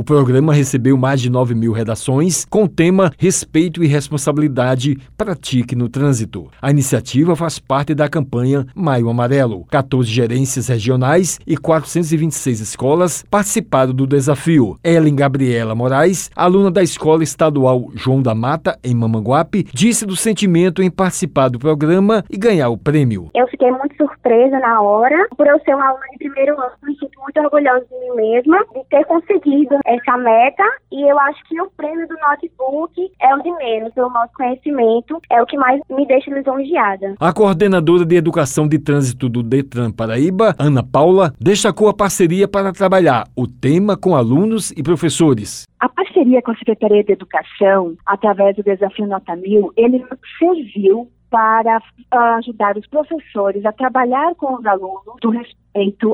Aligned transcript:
O 0.00 0.02
programa 0.02 0.54
recebeu 0.54 0.96
mais 0.96 1.20
de 1.20 1.28
9 1.28 1.54
mil 1.54 1.72
redações 1.72 2.46
com 2.46 2.64
o 2.64 2.68
tema 2.68 3.12
Respeito 3.18 3.84
e 3.84 3.86
Responsabilidade 3.86 4.96
Pratique 5.14 5.76
no 5.76 5.90
Trânsito. 5.90 6.48
A 6.62 6.70
iniciativa 6.70 7.36
faz 7.36 7.58
parte 7.58 7.94
da 7.94 8.08
campanha 8.08 8.64
Maio 8.74 9.10
Amarelo. 9.10 9.66
14 9.70 10.08
gerências 10.08 10.68
regionais 10.68 11.38
e 11.46 11.54
426 11.54 12.60
escolas 12.60 13.22
participaram 13.30 13.92
do 13.92 14.06
desafio. 14.06 14.78
Ellen 14.82 15.14
Gabriela 15.14 15.74
Moraes, 15.74 16.30
aluna 16.34 16.70
da 16.70 16.82
Escola 16.82 17.22
Estadual 17.22 17.90
João 17.94 18.22
da 18.22 18.34
Mata, 18.34 18.78
em 18.82 18.94
Mamanguape, 18.94 19.64
disse 19.64 20.06
do 20.06 20.16
sentimento 20.16 20.82
em 20.82 20.90
participar 20.90 21.50
do 21.50 21.58
programa 21.58 22.24
e 22.30 22.38
ganhar 22.38 22.70
o 22.70 22.78
prêmio. 22.78 23.28
Eu 23.34 23.46
fiquei 23.48 23.70
muito 23.70 23.94
surpresa 23.98 24.58
na 24.60 24.80
hora, 24.80 25.28
por 25.36 25.46
eu 25.46 25.60
ser 25.60 25.74
uma 25.74 25.88
aluna 25.88 26.06
de 26.12 26.18
primeiro 26.20 26.58
ano, 26.58 26.72
me 26.84 26.96
sinto 26.96 27.20
muito 27.20 27.38
orgulhosa 27.38 27.84
de 27.84 28.00
mim 28.00 28.16
mesma, 28.16 28.64
de 28.72 28.82
ter 28.88 29.04
conseguido 29.04 29.78
essa 29.90 30.16
meta, 30.16 30.62
e 30.92 31.02
eu 31.02 31.18
acho 31.18 31.42
que 31.44 31.60
o 31.60 31.70
prêmio 31.76 32.06
do 32.06 32.14
notebook 32.14 33.12
é 33.20 33.34
o 33.34 33.42
de 33.42 33.50
menos, 33.52 33.92
o 33.96 34.08
nosso 34.08 34.32
conhecimento 34.34 35.20
é 35.30 35.42
o 35.42 35.46
que 35.46 35.56
mais 35.56 35.80
me 35.90 36.06
deixa 36.06 36.30
lisonjeada. 36.30 37.14
A 37.18 37.32
coordenadora 37.32 38.04
de 38.04 38.14
Educação 38.14 38.68
de 38.68 38.78
Trânsito 38.78 39.28
do 39.28 39.42
Detran 39.42 39.90
Paraíba, 39.90 40.54
Ana 40.58 40.82
Paula, 40.82 41.32
destacou 41.40 41.88
a 41.88 41.94
parceria 41.94 42.46
para 42.46 42.72
trabalhar 42.72 43.24
o 43.36 43.46
tema 43.46 43.96
com 43.96 44.14
alunos 44.14 44.70
e 44.72 44.82
professores. 44.82 45.66
A 45.80 45.88
parceria 45.88 46.40
com 46.42 46.52
a 46.52 46.56
Secretaria 46.56 47.02
de 47.02 47.12
Educação, 47.12 47.96
através 48.06 48.54
do 48.56 48.62
Desafio 48.62 49.06
Nota 49.06 49.34
Mil, 49.34 49.72
ele 49.76 50.04
serviu 50.38 51.08
para 51.30 51.78
uh, 51.78 52.18
ajudar 52.38 52.76
os 52.76 52.86
professores 52.88 53.64
a 53.64 53.72
trabalhar 53.72 54.34
com 54.34 54.54
os 54.54 54.66
alunos 54.66 55.16
do 55.20 55.30
respeito 55.30 55.59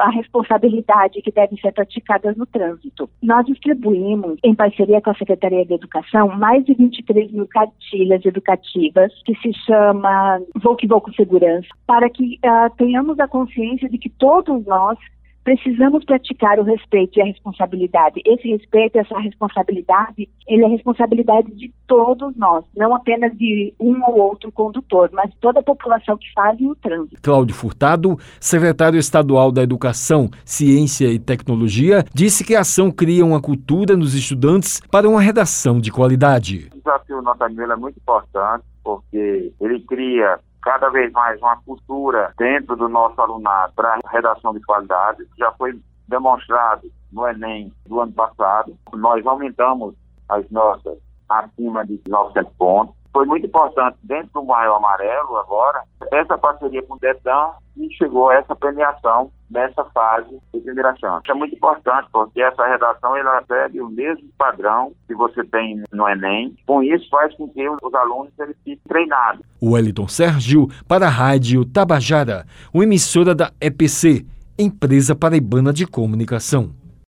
à 0.00 0.10
responsabilidade 0.10 1.22
que 1.22 1.30
devem 1.30 1.58
ser 1.58 1.72
praticadas 1.72 2.36
no 2.36 2.46
trânsito. 2.46 3.08
Nós 3.22 3.46
distribuímos, 3.46 4.38
em 4.42 4.54
parceria 4.54 5.00
com 5.00 5.10
a 5.10 5.14
Secretaria 5.14 5.64
de 5.64 5.74
Educação, 5.74 6.28
mais 6.36 6.64
de 6.64 6.74
23 6.74 7.30
mil 7.32 7.46
cartilhas 7.46 8.24
educativas 8.24 9.12
que 9.24 9.34
se 9.36 9.52
chama 9.64 10.40
Vou 10.62 10.76
com 11.00 11.12
Segurança, 11.12 11.68
para 11.86 12.10
que 12.10 12.38
uh, 12.44 12.74
tenhamos 12.76 13.18
a 13.20 13.28
consciência 13.28 13.88
de 13.88 13.98
que 13.98 14.08
todos 14.08 14.64
nós 14.66 14.98
precisamos 15.44 16.04
praticar 16.04 16.58
o 16.58 16.62
respeito 16.62 17.18
e 17.18 17.22
a 17.22 17.26
responsabilidade. 17.26 18.20
Esse 18.24 18.48
respeito, 18.48 18.98
essa 18.98 19.18
responsabilidade, 19.20 20.28
ele 20.48 20.64
é 20.64 20.68
responsabilidade 20.68 21.54
de 21.54 21.72
todos 21.86 22.34
nós, 22.36 22.64
não 22.74 22.94
apenas 22.94 23.36
de 23.36 23.74
um 23.78 24.02
ou 24.04 24.18
outro 24.18 24.50
condutor, 24.50 25.10
mas 25.12 25.30
de 25.30 25.36
toda 25.36 25.60
a 25.60 25.62
população 25.62 26.16
que 26.16 26.32
faz 26.32 26.58
o 26.60 26.74
trânsito. 26.76 27.20
Cláudio 27.22 27.54
Furtado, 27.54 28.18
secretário 28.40 28.98
estadual 28.98 29.52
da 29.52 29.62
Educação, 29.62 30.30
Ciência 30.44 31.06
e 31.08 31.18
Tecnologia, 31.18 32.04
disse 32.14 32.42
que 32.42 32.56
a 32.56 32.60
ação 32.60 32.90
cria 32.90 33.24
uma 33.24 33.40
cultura 33.40 33.96
nos 33.96 34.14
estudantes 34.14 34.80
para 34.90 35.08
uma 35.08 35.20
redação 35.20 35.78
de 35.78 35.92
qualidade. 35.92 36.70
O 36.74 36.78
desafio 36.78 37.20
Nota 37.20 37.48
Mil 37.48 37.70
é 37.70 37.76
muito 37.76 37.98
importante 37.98 38.64
porque 38.82 39.52
ele 39.60 39.80
cria 39.80 40.38
cada 40.64 40.88
vez 40.88 41.12
mais 41.12 41.38
uma 41.40 41.56
cultura 41.58 42.32
dentro 42.38 42.74
do 42.74 42.88
nosso 42.88 43.20
alunado 43.20 43.74
para 43.76 43.98
redação 44.10 44.54
de 44.54 44.60
qualidade. 44.64 45.26
Já 45.36 45.52
foi 45.52 45.78
demonstrado 46.08 46.90
no 47.12 47.28
Enem 47.28 47.70
do 47.86 48.00
ano 48.00 48.12
passado. 48.12 48.74
Nós 48.94 49.24
aumentamos 49.26 49.94
as 50.28 50.48
notas 50.50 50.98
acima 51.28 51.84
de 51.86 52.00
900 52.08 52.52
pontos. 52.54 52.94
Foi 53.14 53.24
muito 53.26 53.46
importante 53.46 53.96
dentro 54.02 54.30
do 54.34 54.44
Maio 54.44 54.74
Amarelo 54.74 55.36
agora, 55.36 55.84
essa 56.12 56.36
parceria 56.36 56.82
com 56.82 56.94
o 56.94 56.98
Detan 56.98 57.52
e 57.76 57.88
chegou 57.94 58.28
a 58.28 58.34
essa 58.34 58.56
premiação 58.56 59.30
nessa 59.48 59.84
fase 59.84 60.36
de 60.52 60.60
primeira 60.60 60.92
chance. 60.96 61.30
É 61.30 61.34
muito 61.34 61.54
importante 61.54 62.08
porque 62.12 62.42
essa 62.42 62.66
redação 62.66 63.16
ela 63.16 63.40
segue 63.46 63.80
o 63.80 63.88
mesmo 63.88 64.28
padrão 64.36 64.92
que 65.06 65.14
você 65.14 65.44
tem 65.44 65.80
no 65.92 66.08
Enem. 66.08 66.56
Com 66.66 66.82
isso 66.82 67.08
faz 67.08 67.32
com 67.36 67.48
que 67.48 67.68
os 67.68 67.94
alunos 67.94 68.32
eles 68.36 68.56
fiquem 68.64 68.80
treinados. 68.88 69.46
Wellington 69.62 70.08
Sérgio 70.08 70.68
para 70.88 71.06
a 71.06 71.10
Rádio 71.10 71.64
Tabajara, 71.64 72.44
uma 72.72 72.82
emissora 72.82 73.32
da 73.32 73.52
EPC, 73.60 74.26
Empresa 74.58 75.14
Paraibana 75.14 75.72
de 75.72 75.86
Comunicação. 75.86 76.83